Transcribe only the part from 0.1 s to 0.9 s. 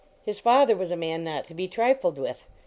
His father was